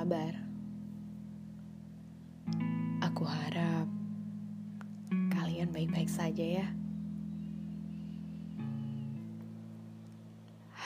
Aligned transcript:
sabar. 0.00 0.32
Aku 3.04 3.28
harap 3.28 3.84
kalian 5.28 5.68
baik-baik 5.76 6.08
saja, 6.08 6.64
ya. 6.64 6.68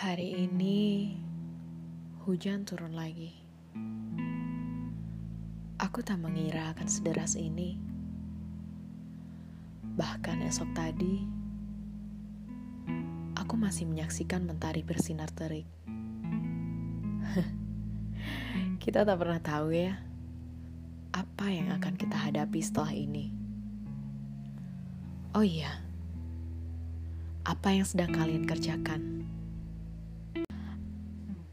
Hari 0.02 0.50
ini 0.50 1.14
hujan 2.27 2.66
turun 2.66 2.98
lagi. 2.98 3.30
Aku 5.78 6.02
tak 6.02 6.19
mengira 6.19 6.74
akan 6.74 6.91
sederas 6.91 7.38
ini. 7.38 7.78
Bahkan 9.95 10.42
esok 10.42 10.74
tadi, 10.74 11.23
aku 13.38 13.55
masih 13.55 13.87
menyaksikan 13.87 14.42
mentari 14.42 14.83
bersinar 14.83 15.30
terik. 15.30 15.70
kita 18.84 19.01
tak 19.01 19.16
pernah 19.16 19.41
tahu 19.41 19.73
ya, 19.73 19.97
apa 21.16 21.48
yang 21.48 21.73
akan 21.73 21.97
kita 21.97 22.20
hadapi 22.20 22.61
setelah 22.61 22.92
ini. 22.92 23.33
Oh 25.33 25.41
iya, 25.41 25.80
apa 27.48 27.73
yang 27.73 27.89
sedang 27.89 28.12
kalian 28.12 28.45
kerjakan? 28.45 29.25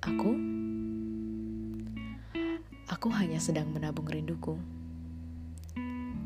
Aku, 0.03 0.35
aku 2.91 3.07
hanya 3.15 3.39
sedang 3.39 3.71
menabung 3.71 4.11
rinduku, 4.11 4.59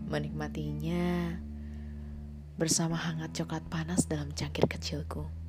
menikmatinya 0.10 1.38
bersama 2.58 2.98
hangat 2.98 3.30
coklat 3.38 3.62
panas 3.70 4.10
dalam 4.10 4.34
cangkir 4.34 4.66
kecilku. 4.66 5.45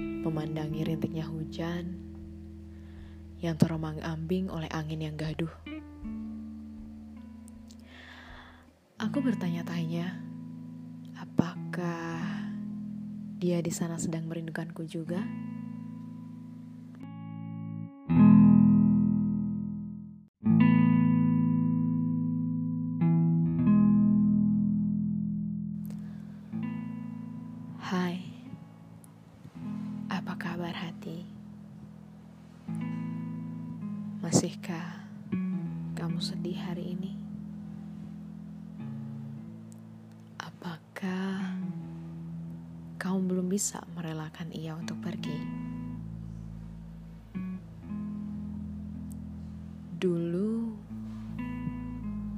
Memandangi 0.00 0.88
rintiknya 0.88 1.28
hujan 1.28 2.00
yang 3.42 3.58
teromang 3.60 4.00
ambing 4.00 4.48
oleh 4.48 4.70
angin 4.72 5.04
yang 5.04 5.18
gaduh. 5.18 5.50
Aku 8.96 9.18
bertanya-tanya, 9.18 10.14
apakah 11.18 12.22
dia 13.36 13.58
di 13.58 13.74
sana 13.74 13.98
sedang 13.98 14.30
merindukanku 14.30 14.86
juga. 14.86 15.20
Hai, 27.82 28.31
kabar 30.42 30.74
hati? 30.74 31.22
Masihkah 34.18 35.06
kamu 35.94 36.18
sedih 36.18 36.58
hari 36.58 36.98
ini? 36.98 37.14
Apakah 40.42 41.46
kamu 42.98 43.18
belum 43.34 43.46
bisa 43.46 43.86
merelakan 43.94 44.50
ia 44.50 44.74
untuk 44.74 44.98
pergi. 44.98 45.38
Dulu, 50.02 50.74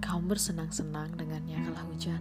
kamu 0.05 0.25
bersenang-senang 0.29 1.17
dengannya 1.17 1.57
kala 1.69 1.85
hujan. 1.89 2.21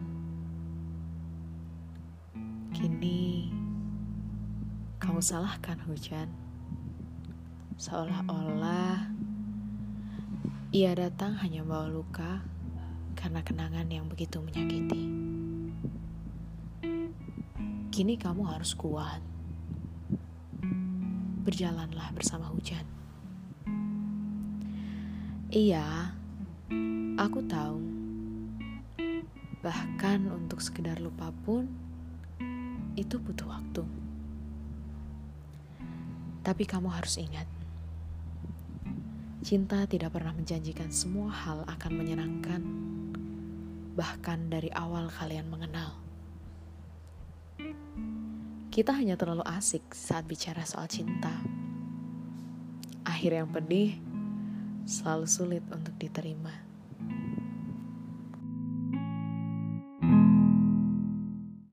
Kini, 2.72 3.62
salahkan 5.24 5.80
hujan. 5.88 6.28
Seolah-olah 7.80 9.08
ia 10.76 10.92
datang 10.92 11.39
hanya 11.39 11.64
bawa 11.64 11.88
luka 11.88 12.44
karena 13.16 13.39
kenangan 13.39 13.88
yang 13.88 14.12
begitu 14.12 14.44
menyakiti. 14.44 15.08
Kini 17.88 18.20
kamu 18.20 18.52
harus 18.52 18.76
kuat. 18.76 19.23
Berjalanlah 21.48 22.12
bersama 22.12 22.52
hujan. 22.52 22.83
Iya, 25.56 26.20
aku 27.16 27.39
tahu. 27.48 27.80
Bahkan 29.64 30.20
untuk 30.28 30.60
sekedar 30.60 31.00
lupa 31.00 31.32
pun 31.48 31.64
itu 33.00 33.16
butuh 33.23 33.48
waktu. 33.48 34.04
Tapi 36.43 36.67
kamu 36.67 36.92
harus 36.92 37.15
ingat, 37.15 37.48
cinta 39.48 39.87
tidak 39.87 40.11
pernah 40.11 40.36
menjanjikan 40.36 40.92
semua 40.92 41.31
hal 41.31 41.64
akan 41.71 41.92
menyenangkan, 41.95 42.61
bahkan 43.95 44.52
dari 44.52 44.67
awal 44.76 45.08
kalian 45.08 45.48
mengenal. 45.48 46.03
Kita 48.73 48.92
hanya 48.92 49.15
terlalu 49.15 49.45
asik 49.48 49.95
saat 49.95 50.27
bicara 50.27 50.67
soal 50.67 50.92
cinta. 50.92 51.32
Akhir 53.08 53.39
yang 53.39 53.48
pedih 53.48 53.95
selalu 54.83 55.27
sulit 55.30 55.64
untuk 55.71 55.95
diterima. 55.95 56.52